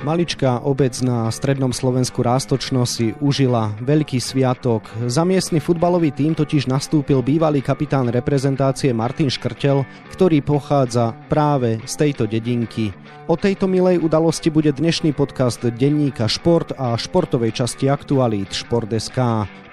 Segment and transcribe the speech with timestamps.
[0.00, 4.88] Maličká obec na strednom Slovensku Rástočno si užila veľký sviatok.
[5.04, 11.94] Za miestny futbalový tým totiž nastúpil bývalý kapitán reprezentácie Martin Škrtel, ktorý pochádza práve z
[12.00, 12.96] tejto dedinky.
[13.28, 19.20] O tejto milej udalosti bude dnešný podcast denníka Šport a športovej časti aktualít Šport.sk.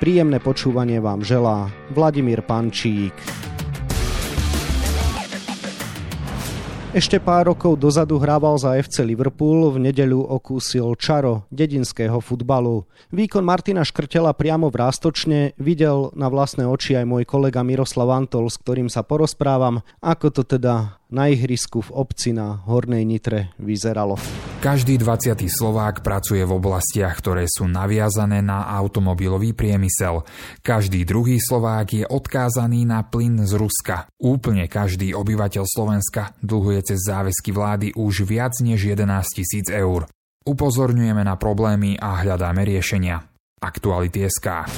[0.04, 3.16] Príjemné počúvanie vám želá Vladimír Pančík.
[6.98, 12.90] Ešte pár rokov dozadu hrával za FC Liverpool, v nedeľu okúsil čaro dedinského futbalu.
[13.14, 18.50] Výkon Martina Škrtela priamo v Rástočne videl na vlastné oči aj môj kolega Miroslav Antol,
[18.50, 24.20] s ktorým sa porozprávam, ako to teda na ihrisku v obci na Hornej Nitre vyzeralo.
[24.58, 25.38] Každý 20.
[25.48, 30.26] Slovák pracuje v oblastiach, ktoré sú naviazané na automobilový priemysel.
[30.66, 34.10] Každý druhý Slovák je odkázaný na plyn z Ruska.
[34.18, 40.10] Úplne každý obyvateľ Slovenska dlhuje cez záväzky vlády už viac než 11 tisíc eur.
[40.48, 43.20] Upozorňujeme na problémy a hľadáme riešenia.
[43.60, 44.70] Aktuality SK.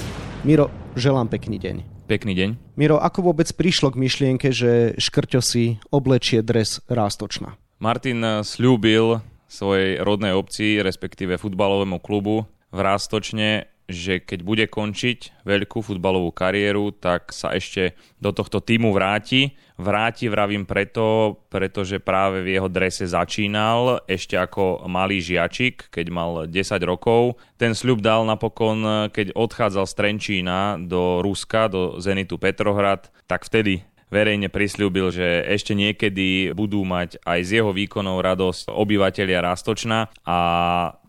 [0.48, 1.99] Miro, želám pekný deň.
[2.10, 2.50] Pekný deň.
[2.74, 7.54] Miro, ako vôbec prišlo k myšlienke, že Škrťo si oblečie dres Rástočna?
[7.78, 15.82] Martin slúbil svojej rodnej obci, respektíve futbalovému klubu v Rástočne, že keď bude končiť veľkú
[15.82, 19.58] futbalovú kariéru, tak sa ešte do tohto týmu vráti.
[19.82, 26.32] Vráti, vravím preto, pretože práve v jeho drese začínal ešte ako malý žiačik, keď mal
[26.46, 26.54] 10
[26.86, 27.42] rokov.
[27.58, 33.82] Ten sľub dal napokon, keď odchádzal z Trenčína do Ruska, do Zenitu Petrohrad, tak vtedy
[34.10, 40.38] verejne prislúbil, že ešte niekedy budú mať aj z jeho výkonov radosť obyvateľia Rastočna a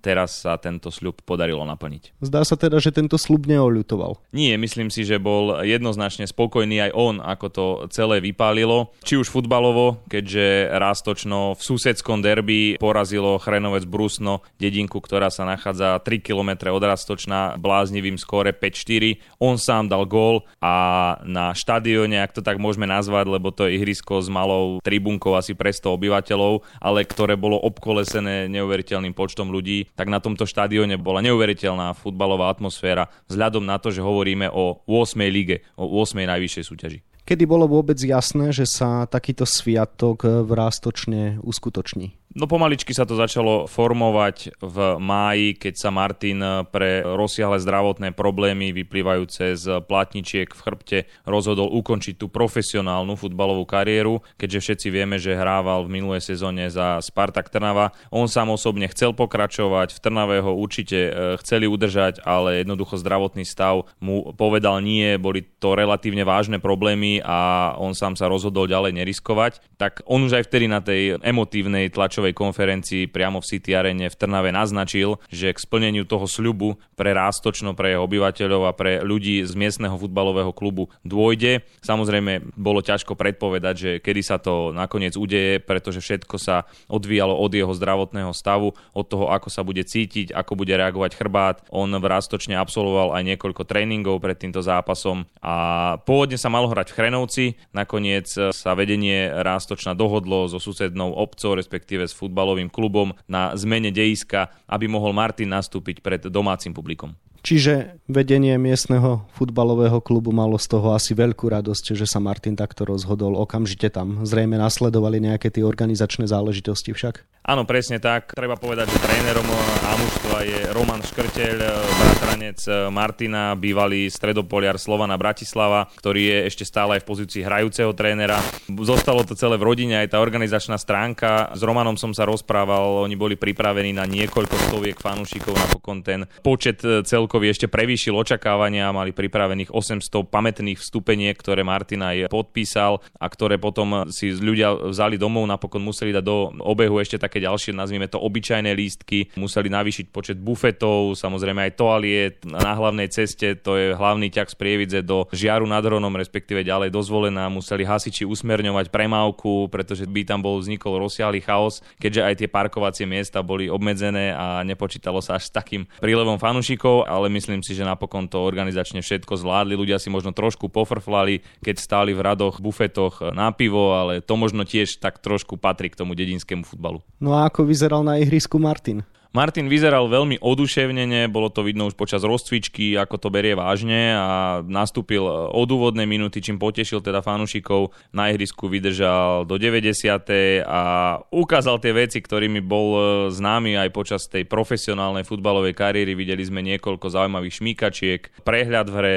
[0.00, 2.16] teraz sa tento sľub podarilo naplniť.
[2.24, 4.32] Zdá sa teda, že tento sľub neoľutoval.
[4.32, 8.96] Nie, myslím si, že bol jednoznačne spokojný aj on, ako to celé vypálilo.
[9.04, 16.00] Či už futbalovo, keďže Rástočno v susedskom derby porazilo Chrenovec Brusno, dedinku, ktorá sa nachádza
[16.00, 19.20] 3 km od Rástočna bláznivým skóre 5-4.
[19.38, 23.78] On sám dal gól a na štadióne, ak to tak môžeme nazvať, lebo to je
[23.78, 29.86] ihrisko s malou tribunkou asi pre 100 obyvateľov, ale ktoré bolo obkolesené neuveriteľným počtom ľudí,
[29.94, 35.14] tak na tomto štadióne bola neuveriteľná futbalová atmosféra vzhľadom na to, že hovoríme o 8.
[35.30, 36.26] lige, o 8.
[36.26, 37.09] najvyššej súťaži.
[37.30, 42.18] Kedy bolo vôbec jasné, že sa takýto sviatok v Rástočne uskutoční?
[42.30, 46.38] No pomaličky sa to začalo formovať v máji, keď sa Martin
[46.70, 54.22] pre rozsiahle zdravotné problémy vyplývajúce z platničiek v chrbte rozhodol ukončiť tú profesionálnu futbalovú kariéru,
[54.38, 57.90] keďže všetci vieme, že hrával v minulej sezóne za Spartak Trnava.
[58.14, 61.12] On sám osobne chcel pokračovať, v Trnave ho určite e,
[61.42, 67.72] chceli udržať, ale jednoducho zdravotný stav mu povedal nie, boli to relatívne vážne problémy a
[67.78, 69.60] on sám sa rozhodol ďalej neriskovať.
[69.76, 74.18] Tak on už aj vtedy na tej emotívnej tlačovej konferencii priamo v City Arene v
[74.18, 79.44] Trnave naznačil, že k splneniu toho sľubu pre Rástočno, pre jeho obyvateľov a pre ľudí
[79.44, 81.64] z miestneho futbalového klubu dôjde.
[81.80, 87.52] Samozrejme, bolo ťažko predpovedať, že kedy sa to nakoniec udeje, pretože všetko sa odvíjalo od
[87.52, 91.56] jeho zdravotného stavu, od toho, ako sa bude cítiť, ako bude reagovať chrbát.
[91.70, 95.54] On v Rástočne absolvoval aj niekoľko tréningov pred týmto zápasom a
[96.02, 102.04] pôvodne sa malo hrať v Chrenovci, nakoniec sa vedenie Rástočna dohodlo so susednou obcov, respektíve
[102.04, 107.16] s futbalovým klubom na zmene dejiska, aby mohol Martin nastúpiť pred domácim publikom.
[107.40, 112.84] Čiže vedenie miestneho futbalového klubu malo z toho asi veľkú radosť, že sa Martin takto
[112.84, 113.38] rozhodol.
[113.38, 117.24] Okamžite tam zrejme nasledovali nejaké tie organizačné záležitosti však.
[117.40, 118.36] Áno, presne tak.
[118.36, 119.48] Treba povedať, že trénerom
[119.88, 121.56] Amuštva je Roman Škrteľ,
[121.88, 122.60] bratranec
[122.92, 128.36] Martina, bývalý stredopoliar Slovana Bratislava, ktorý je ešte stále aj v pozícii hrajúceho trénera.
[128.68, 131.48] Zostalo to celé v rodine, aj tá organizačná stránka.
[131.56, 136.84] S Romanom som sa rozprával, oni boli pripravení na niekoľko stoviek fanúšikov, napokon ten počet
[137.30, 143.54] celkový ešte prevýšil očakávania, mali pripravených 800 pamätných vstupeniek, ktoré Martin aj podpísal a ktoré
[143.54, 148.10] potom si ľudia vzali domov, napokon museli dať do obehu ešte tak také ďalšie, nazvime
[148.10, 149.30] to obyčajné lístky.
[149.38, 154.56] Museli navýšiť počet bufetov, samozrejme aj toaliet na hlavnej ceste, to je hlavný ťah z
[154.58, 157.46] Prievidze do Žiaru nad Hronom, respektíve ďalej dozvolená.
[157.46, 163.06] Museli hasiči usmerňovať premávku, pretože by tam bol vznikol rozsiahly chaos, keďže aj tie parkovacie
[163.06, 168.30] miesta boli obmedzené a nepočítalo sa až s takým prílevom fanúšikov, myslím si, že napokon
[168.30, 169.76] to organizačne všetko zvládli.
[169.76, 174.64] Ľudia si možno trošku pofrflali, keď stáli v radoch, bufetoch na pivo, ale to možno
[174.64, 177.04] tiež tak trošku patrí k tomu dedinskému futbalu.
[177.20, 179.04] No a ako vyzeral na ihrisku Martin?
[179.30, 184.58] Martin vyzeral veľmi oduševnene, bolo to vidno už počas rozcvičky, ako to berie vážne a
[184.66, 185.22] nastúpil
[185.54, 187.94] od úvodnej minúty, čím potešil teda fanúšikov.
[188.10, 190.66] Na ihrisku vydržal do 90.
[190.66, 190.82] a
[191.30, 193.00] ukázal tie veci, ktorými bol e,
[193.30, 196.18] známy aj počas tej profesionálnej futbalovej kariéry.
[196.18, 199.16] Videli sme niekoľko zaujímavých šmíkačiek, prehľad v hre,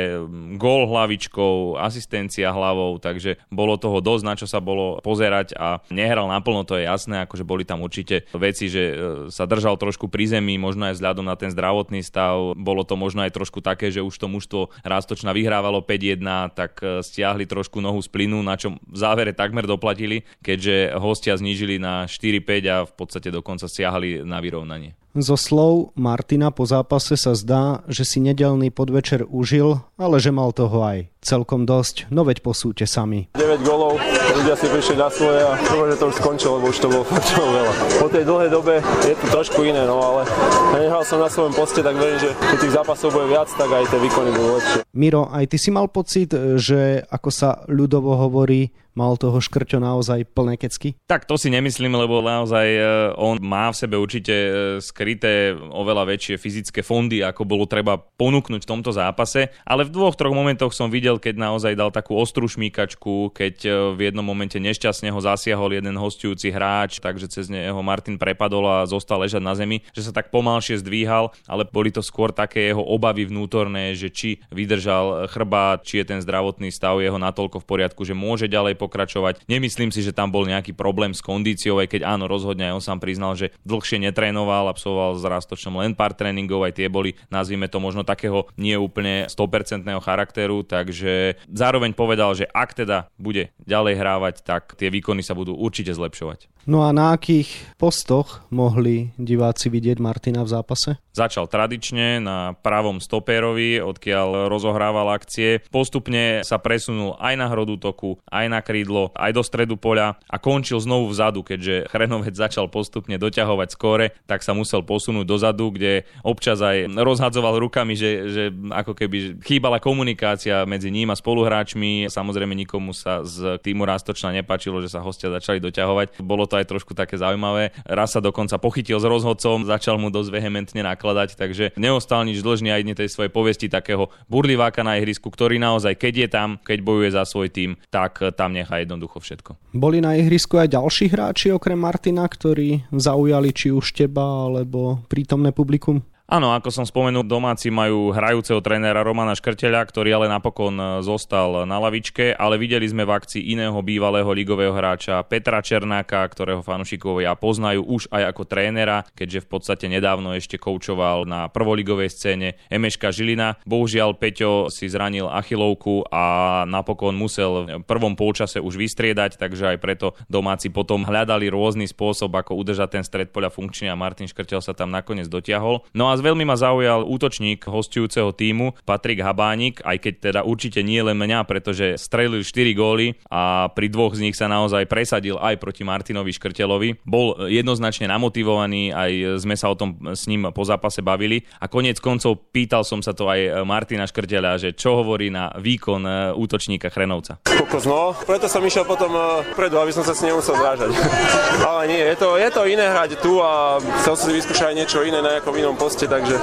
[0.61, 6.29] gól hlavičkou, asistencia hlavou, takže bolo toho dosť, na čo sa bolo pozerať a nehral
[6.29, 8.95] naplno, to je jasné, akože boli tam určite veci, že e,
[9.33, 13.23] sa držal trošku pri zemi, možno aj vzhľadom na ten zdravotný stav, bolo to možno
[13.23, 16.23] aj trošku také, že už to mužstvo Rástočna vyhrávalo 5-1,
[16.55, 21.35] tak e, stiahli trošku nohu z plynu, na čo v závere takmer doplatili, keďže hostia
[21.35, 24.95] znížili na 4-5 a v podstate dokonca stiahli na vyrovnanie.
[25.13, 30.49] Zo slov Martina po zápase sa zdá, že si nedelný podvečer užil, ale že mal
[30.57, 33.29] toho aj celkom dosť, no veď posúďte sami.
[33.37, 34.01] 9 golov,
[34.43, 37.07] ľudia si prišli na svoje a to, že to už skončilo, lebo už to bolo
[37.07, 37.73] fakt veľa.
[37.95, 40.27] Po tej dlhej dobe je to trošku iné, no ale
[40.75, 43.87] nehral som na svojom poste, tak verím, že keď tých zápasov bude viac, tak aj
[43.87, 44.79] tie výkony budú lepšie.
[44.99, 50.29] Miro, aj ty si mal pocit, že ako sa ľudovo hovorí, mal toho škrťo naozaj
[50.31, 50.95] plné kecky?
[51.09, 52.81] Tak to si nemyslím, lebo naozaj e,
[53.17, 54.49] on má v sebe určite e,
[54.79, 59.49] skryté oveľa väčšie fyzické fondy, ako bolo treba ponúknuť v tomto zápase.
[59.65, 63.69] Ale v dvoch, troch momentoch som videl, keď naozaj dal takú ostrú šmíkačku, keď e,
[63.97, 68.77] v jednom momente nešťastne ho zasiahol jeden hostujúci hráč, takže cez neho Martin prepadol a
[68.85, 72.81] zostal ležať na zemi, že sa tak pomalšie zdvíhal, ale boli to skôr také jeho
[72.85, 78.01] obavy vnútorné, že či vydržal chrbát, či je ten zdravotný stav jeho natoľko v poriadku,
[78.05, 79.47] že môže ďalej pokračovať.
[79.47, 82.83] Nemyslím si, že tam bol nejaký problém s kondíciou, aj keď áno, rozhodne aj on
[82.83, 87.71] sám priznal, že dlhšie netrénoval, absolvoval s rastočnom len pár tréningov, aj tie boli, nazvime
[87.71, 93.93] to možno takého nie úplne 100% charakteru, takže zároveň povedal, že ak teda bude ďalej
[93.95, 96.51] hrávať, tak tie výkony sa budú určite zlepšovať.
[96.63, 100.95] No a na akých postoch mohli diváci vidieť Martina v zápase?
[101.11, 105.59] Začal tradične na pravom stopérovi, odkiaľ rozohrával akcie.
[105.67, 110.41] Postupne sa presunul aj na hrodu toku, aj na krídlo, aj do stredu poľa a
[110.41, 116.09] končil znovu vzadu, keďže Chrenovec začal postupne doťahovať skóre, tak sa musel posunúť dozadu, kde
[116.25, 118.43] občas aj rozhadzoval rukami, že, že
[118.73, 122.09] ako keby chýbala komunikácia medzi ním a spoluhráčmi.
[122.09, 126.25] Samozrejme nikomu sa z týmu Rastočna nepačilo, že sa hostia začali doťahovať.
[126.25, 127.77] Bolo to aj trošku také zaujímavé.
[127.85, 132.71] Raz sa dokonca pochytil s rozhodcom, začal mu dosť vehementne nakladať takže neostal nič dlžný
[132.71, 137.09] aj tej svojej povesti takého burliváka na ihrisku, ktorý naozaj, keď je tam, keď bojuje
[137.11, 139.75] za svoj tým, tak tam nechá jednoducho všetko.
[139.75, 145.51] Boli na ihrisku aj ďalší hráči okrem Martina, ktorí zaujali či už teba alebo prítomné
[145.51, 146.01] publikum?
[146.23, 151.67] Áno, ako som spomenul, domáci majú hrajúceho trénera Romana Škrteľa, ktorý ale napokon e, zostal
[151.67, 157.35] na lavičke, ale videli sme v akcii iného bývalého ligového hráča Petra Černáka, ktorého fanúšikovia
[157.35, 163.11] poznajú už aj ako trénera, keďže v podstate nedávno ešte koučoval na prvoligovej scéne Emeška
[163.11, 163.59] Žilina.
[163.67, 169.77] Bohužiaľ Peťo si zranil achilovku a napokon musel v prvom polčase už vystriedať, takže aj
[169.83, 174.63] preto domáci potom hľadali rôzny spôsob, ako udržať ten stred poľa funkčný a Martin Škrteľ
[174.63, 175.83] sa tam nakoniec dotiahol.
[175.91, 180.85] No a a veľmi ma zaujal útočník hostujúceho týmu Patrik Habánik, aj keď teda určite
[180.85, 185.41] nie len mňa, pretože strelil 4 góly a pri dvoch z nich sa naozaj presadil
[185.41, 187.01] aj proti Martinovi Škrtelovi.
[187.01, 191.97] Bol jednoznačne namotivovaný, aj sme sa o tom s ním po zápase bavili a konec
[191.97, 196.93] koncov pýtal som sa to aj Martina Škrtela, že čo hovorí na výkon e, útočníka
[196.93, 197.41] Chrenovca.
[197.41, 200.93] Kokos, no, preto som išiel potom e, predu, aby som sa s ním musel zrážať.
[201.69, 205.01] Ale nie, je to, je to iné hrať tu a chcel som si vyskúšať niečo
[205.01, 206.35] iné na nejakom inom poste poste, takže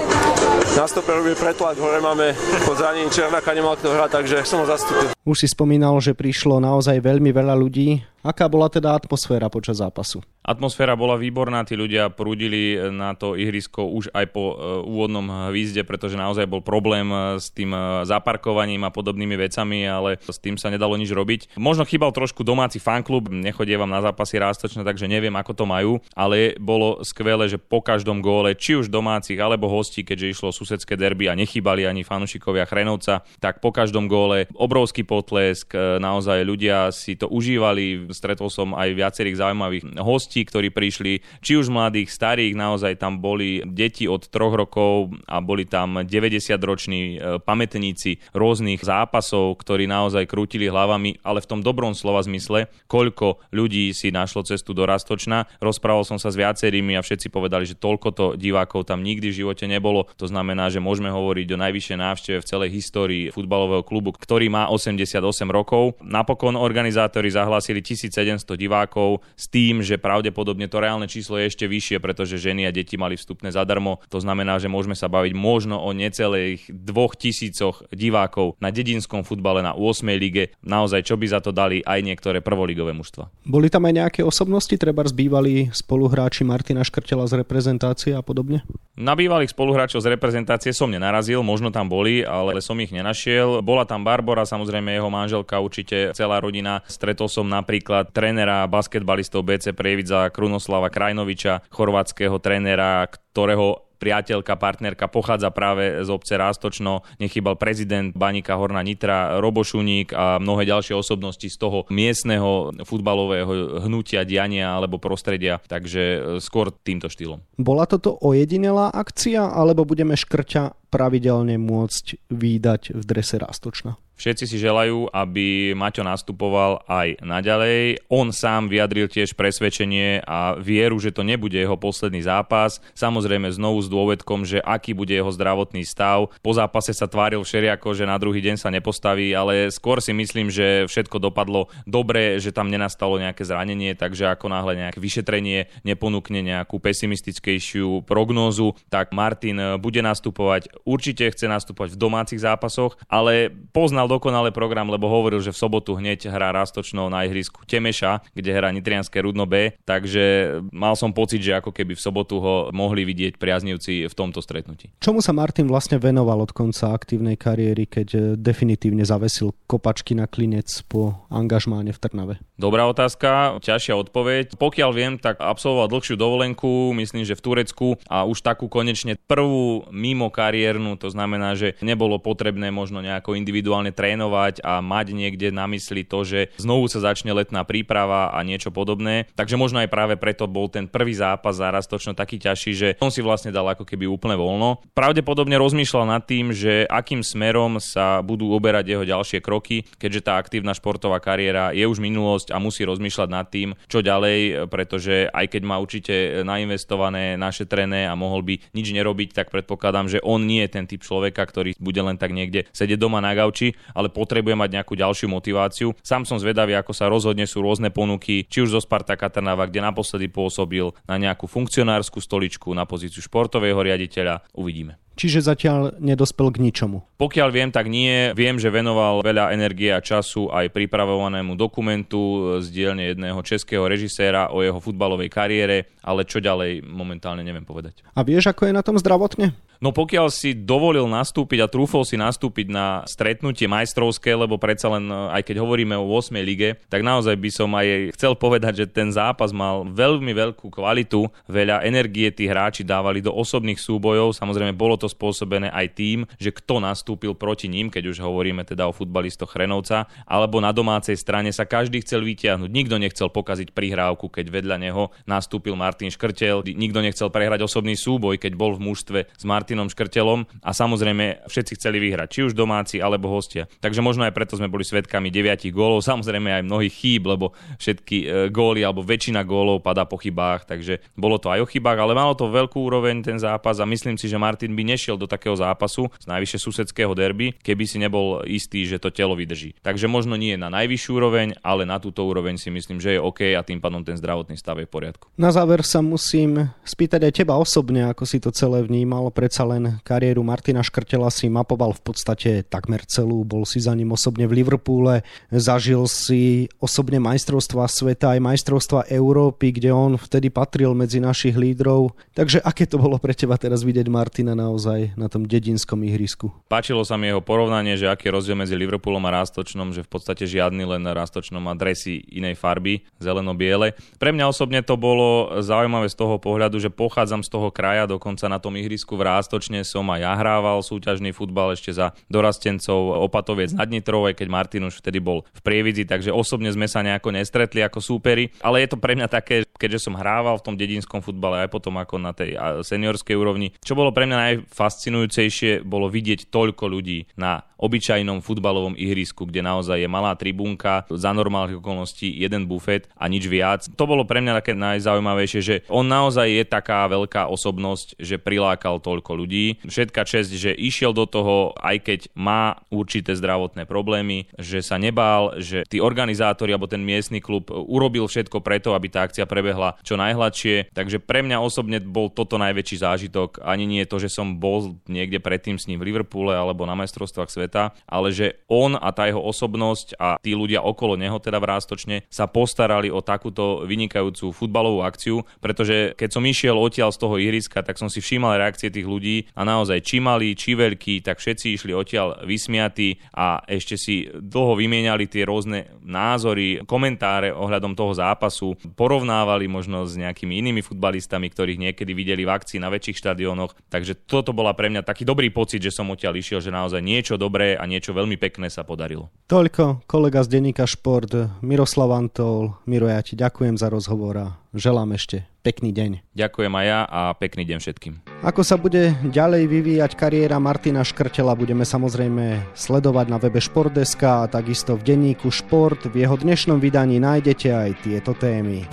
[0.77, 4.67] na stope robí pretlak, hore máme po zranení Černáka, nemal kto hrať, takže som ho
[4.67, 5.20] zastúpil.
[5.31, 8.03] Už si spomínal, že prišlo naozaj veľmi veľa ľudí.
[8.21, 10.21] Aká bola teda atmosféra počas zápasu?
[10.45, 15.85] Atmosféra bola výborná, tí ľudia prúdili na to ihrisko už aj po e, úvodnom hvízde,
[15.89, 20.61] pretože naozaj bol problém e, s tým e, zaparkovaním a podobnými vecami, ale s tým
[20.61, 21.57] sa nedalo nič robiť.
[21.57, 26.57] Možno chýbal trošku domáci fanklub, nechodievam na zápasy rástočne, takže neviem, ako to majú, ale
[26.61, 31.29] bolo skvelé, že po každom góle, či už domácich alebo hostí, keďže išlo susedské derby
[31.29, 37.29] a nechýbali ani fanúšikovia Chrenovca, tak po každom góle obrovský potlesk, naozaj ľudia si to
[37.29, 43.21] užívali, stretol som aj viacerých zaujímavých hostí, ktorí prišli, či už mladých, starých, naozaj tam
[43.21, 50.25] boli deti od troch rokov a boli tam 90-roční e, pamätníci rôznych zápasov, ktorí naozaj
[50.25, 55.45] krútili hlavami, ale v tom dobrom slova zmysle, koľko ľudí si našlo cestu do Rastočna.
[55.61, 59.39] Rozprával som sa s viacerými a všetci povedali, že toľko to divákov tam nikdy v
[59.45, 60.09] živote nebolo.
[60.17, 64.71] To znamená, že môžeme hovoriť o najvyššej návšteve v celej histórii futbalového klubu, ktorý má
[64.71, 65.97] 80 78 rokov.
[66.01, 72.01] Napokon organizátori zahlásili 1700 divákov s tým, že pravdepodobne to reálne číslo je ešte vyššie,
[72.01, 74.01] pretože ženy a deti mali vstupné zadarmo.
[74.09, 79.61] To znamená, že môžeme sa baviť možno o necelých dvoch tisícoch divákov na dedinskom futbale
[79.61, 80.05] na 8.
[80.17, 80.57] lige.
[80.65, 83.31] Naozaj, čo by za to dali aj niektoré prvoligové mužstva.
[83.45, 88.65] Boli tam aj nejaké osobnosti, treba zbývali spoluhráči Martina Škrtela z reprezentácie a podobne?
[89.01, 93.65] Na bývalých spoluhráčov z reprezentácie som nenarazil, možno tam boli, ale som ich nenašiel.
[93.65, 96.83] Bola tam Barbora, samozrejme jeho manželka, určite celá rodina.
[96.91, 105.53] Stretol som napríklad trénera basketbalistov BC Prievidza Krunoslava Krajnoviča, chorvátskeho trénera, ktorého priateľka, partnerka pochádza
[105.53, 111.57] práve z obce Rástočno, nechybal prezident Banika Horna Nitra, Robošuník a mnohé ďalšie osobnosti z
[111.61, 117.45] toho miestneho futbalového hnutia, diania alebo prostredia, takže e, skôr týmto štýlom.
[117.61, 123.97] Bola toto ojedinelá akcia, alebo budeme škrťa pravidelne môcť výdať v drese Rástočna?
[124.21, 128.05] Všetci si želajú, aby Maťo nastupoval aj naďalej.
[128.13, 132.85] On sám vyjadril tiež presvedčenie a vieru, že to nebude jeho posledný zápas.
[132.93, 136.29] Samozrejme znovu s dôvedkom, že aký bude jeho zdravotný stav.
[136.45, 140.53] Po zápase sa tváril všeriako, že na druhý deň sa nepostaví, ale skôr si myslím,
[140.53, 146.45] že všetko dopadlo dobre, že tam nenastalo nejaké zranenie, takže ako náhle nejaké vyšetrenie neponúkne
[146.45, 150.69] nejakú pesimistickejšiu prognózu, tak Martin bude nastupovať.
[150.85, 155.97] Určite chce nastupovať v domácich zápasoch, ale poznal dokonale program, lebo hovoril, že v sobotu
[155.97, 161.43] hneď hrá Rastočno na ihrisku Temeša, kde hrá Nitrianské Rudno B, takže mal som pocit,
[161.45, 164.93] že ako keby v sobotu ho mohli vidieť priaznivci v tomto stretnutí.
[165.03, 170.27] Čomu sa Martin vlastne venoval od konca aktívnej kariéry, keď eh, definitívne zavesil kopačky na
[170.27, 172.35] klinec po angažmáne v Trnave?
[172.61, 174.61] Dobrá otázka, ťažšia odpoveď.
[174.61, 179.89] Pokiaľ viem, tak absolvoval dlhšiu dovolenku, myslím, že v Turecku a už takú konečne prvú
[179.89, 180.29] mimo
[180.71, 186.07] kariérnu, to znamená, že nebolo potrebné možno nejako individuálne trénovať a mať niekde na mysli
[186.07, 189.27] to, že znovu sa začne letná príprava a niečo podobné.
[189.35, 193.11] Takže možno aj práve preto bol ten prvý zápas zaraz točno taký ťažší, že on
[193.11, 194.79] si vlastne dal ako keby úplne voľno.
[194.95, 200.39] Pravdepodobne rozmýšľal nad tým, že akým smerom sa budú uberať jeho ďalšie kroky, keďže tá
[200.39, 205.51] aktívna športová kariéra je už minulosť a musí rozmýšľať nad tým, čo ďalej, pretože aj
[205.51, 210.60] keď má určite nainvestované, našetrené a mohol by nič nerobiť, tak predpokladám, že on nie
[210.65, 214.55] je ten typ človeka, ktorý bude len tak niekde sedieť doma na gauči, ale potrebuje
[214.57, 215.97] mať nejakú ďalšiu motiváciu.
[216.05, 219.83] Sám som zvedavý, ako sa rozhodne sú rôzne ponuky, či už zo Spartaka Trnava, kde
[219.83, 224.45] naposledy pôsobil na nejakú funkcionárskú stoličku, na pozíciu športového riaditeľa.
[224.55, 225.01] Uvidíme.
[225.21, 227.05] Čiže zatiaľ nedospel k ničomu.
[227.21, 228.33] Pokiaľ viem, tak nie.
[228.33, 234.49] Viem, že venoval veľa energie a času aj pripravovanému dokumentu z dielne jedného českého režiséra
[234.49, 238.01] o jeho futbalovej kariére, ale čo ďalej momentálne neviem povedať.
[238.17, 239.53] A vieš, ako je na tom zdravotne?
[239.81, 245.09] No pokiaľ si dovolil nastúpiť a trúfol si nastúpiť na stretnutie majstrovské, lebo predsa len
[245.09, 246.37] aj keď hovoríme o 8.
[246.45, 251.25] lige, tak naozaj by som aj chcel povedať, že ten zápas mal veľmi veľkú kvalitu,
[251.49, 256.55] veľa energie tí hráči dávali do osobných súbojov, samozrejme bolo to spôsobené aj tým, že
[256.55, 261.51] kto nastúpil proti ním, keď už hovoríme teda o futbalistoch Chrenovca, alebo na domácej strane
[261.51, 262.71] sa každý chcel vytiahnuť.
[262.71, 268.39] Nikto nechcel pokaziť prihrávku, keď vedľa neho nastúpil Martin Škrtel, nikto nechcel prehrať osobný súboj,
[268.39, 270.41] keď bol v mužstve s Martin Martinom Škrtelom.
[270.67, 273.71] A samozrejme všetci chceli vyhrať, či už domáci alebo hostia.
[273.81, 278.17] Takže možno aj preto sme boli svetkami 9 gólov, samozrejme aj mnohých chýb, lebo všetky
[278.21, 282.19] e, góly alebo väčšina gólov padá po chybách, takže bolo to aj o chybách, ale
[282.19, 283.79] malo to veľkú úroveň ten zápas.
[283.79, 287.85] A myslím si, že Martin by nešiel do takého zápasu z najvyššie susedského derby, keby
[287.87, 289.79] si nebol istý, že to telo vydrží.
[289.79, 293.55] Takže možno nie na najvyššiu úroveň, ale na túto úroveň si myslím, že je OK
[293.55, 295.31] a tým pádom ten zdravotný stav je v poriadku.
[295.39, 299.29] Na záver sa musím spýtať aj teba osobne, ako si to celé vnímal.
[299.31, 304.17] Predsa len kariéru Martina Škrtela si mapoval v podstate takmer celú, bol si za ním
[304.17, 310.97] osobne v Liverpoole, zažil si osobne majstrovstva sveta aj majstrovstva Európy, kde on vtedy patril
[310.97, 312.17] medzi našich lídrov.
[312.33, 314.80] Takže aké to bolo pre teba teraz vidieť Martina naozaj
[315.19, 316.55] na tom dedinskom ihrisku?
[316.71, 320.11] Páčilo sa mi jeho porovnanie, že aký je rozdiel medzi Liverpoolom a Rástočnom, že v
[320.15, 323.99] podstate žiadny len Rástočnom má dresy inej farby, zeleno-biele.
[324.17, 328.47] Pre mňa osobne to bolo zaujímavé z toho pohľadu, že pochádzam z toho kraja, dokonca
[328.47, 333.75] na tom ihrisku v čiastočne som aj ja hrával súťažný futbal ešte za dorastencov Opatoviec
[333.75, 337.81] nad Nitrove, keď Martin už vtedy bol v Prievidzi, takže osobne sme sa nejako nestretli
[337.81, 341.67] ako súperi, ale je to pre mňa také, keďže som hrával v tom dedinskom futbale
[341.67, 343.75] aj potom ako na tej seniorskej úrovni.
[343.83, 344.37] Čo bolo pre mňa
[344.71, 351.33] najfascinujúcejšie bolo vidieť toľko ľudí na obyčajnom futbalovom ihrisku, kde naozaj je malá tribúnka, za
[351.33, 353.89] normálnych okolností jeden bufet a nič viac.
[353.97, 359.01] To bolo pre mňa také najzaujímavejšie, že on naozaj je taká veľká osobnosť, že prilákal
[359.01, 359.81] toľko ľudí.
[359.89, 365.57] Všetka čest, že išiel do toho, aj keď má určité zdravotné problémy, že sa nebál,
[365.57, 370.21] že tí organizátori alebo ten miestny klub urobil všetko preto, aby tá akcia prebehla čo
[370.21, 370.93] najhladšie.
[370.93, 373.65] Takže pre mňa osobne bol toto najväčší zážitok.
[373.65, 377.49] Ani nie to, že som bol niekde predtým s ním v Liverpoole alebo na majstrovstvách
[377.49, 381.69] sveta, ale že on a tá jeho osobnosť a tí ľudia okolo neho teda v
[381.73, 387.41] Rástočne sa postarali o takúto vynikajúcu futbalovú akciu, pretože keď som išiel odtiaľ z toho
[387.41, 391.41] ihriska, tak som si všímal reakcie tých ľudí a naozaj či malí, či veľkí, tak
[391.41, 398.13] všetci išli odtiaľ vysmiatí a ešte si dlho vymieniali tie rôzne názory, komentáre ohľadom toho
[398.13, 403.73] zápasu, porovnávali možno s nejakými inými futbalistami, ktorých niekedy videli v akcii na väčších štadiónoch.
[403.87, 407.35] Takže toto bola pre mňa taký dobrý pocit, že som odtiaľ išiel, že naozaj niečo
[407.41, 409.31] dobré a niečo veľmi pekné sa podarilo.
[409.51, 412.77] Toľko kolega z denníka Šport Miroslav Antol.
[412.87, 416.33] Miro, ja ti ďakujem za rozhovor a želám ešte pekný deň.
[416.33, 418.15] Ďakujem aj ja a pekný deň všetkým.
[418.41, 424.51] Ako sa bude ďalej vyvíjať kariéra Martina Škrtela, budeme samozrejme sledovať na webe Športdeska a
[424.51, 426.09] takisto v denníku Šport.
[426.09, 428.89] V jeho dnešnom vydaní nájdete aj tieto témy.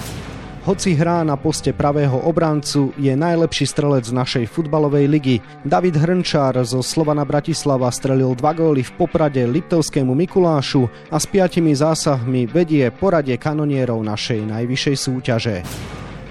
[0.67, 5.39] Hoci hrá na poste pravého obrancu, je najlepší strelec našej futbalovej ligy.
[5.63, 11.71] David Hrnčár zo Slovana Bratislava strelil dva góly v Poprade Liptovskému Mikulášu a s piatimi
[11.71, 15.57] zásahmi vedie poradie kanonierov našej najvyššej súťaže.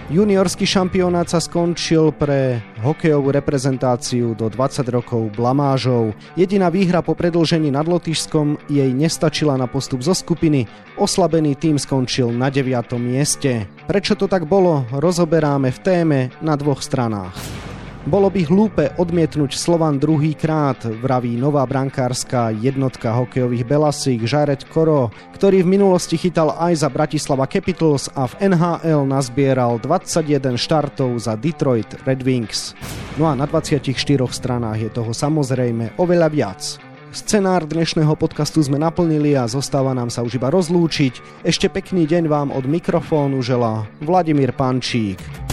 [0.06, 6.14] Juniorský šampionát sa skončil pre hokejovú reprezentáciu do 20 rokov blamážov.
[6.38, 10.70] Jediná výhra po predlžení nad Lotyšskom jej nestačila na postup zo skupiny.
[10.94, 12.70] Oslabený tým skončil na 9.
[13.02, 13.66] mieste.
[13.90, 17.65] Prečo to tak bolo, rozoberáme v téme na dvoch stranách.
[18.06, 25.10] Bolo by hlúpe odmietnúť Slovan druhý krát, vraví nová brankárska jednotka hokejových Belasík Žaret Koro,
[25.34, 31.34] ktorý v minulosti chytal aj za Bratislava Capitals a v NHL nazbieral 21 štartov za
[31.34, 32.78] Detroit Red Wings.
[33.18, 33.90] No a na 24
[34.30, 36.62] stranách je toho samozrejme oveľa viac.
[37.10, 41.42] Scenár dnešného podcastu sme naplnili a zostáva nám sa už iba rozlúčiť.
[41.42, 45.45] Ešte pekný deň vám od mikrofónu želá Vladimír Pančík.